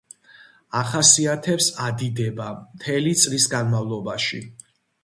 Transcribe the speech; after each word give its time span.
ახასიათებს 0.79 1.67
ადიდება 1.89 2.49
მთელი 2.63 3.17
წლის 3.27 3.51
განმავლობაში. 3.57 4.47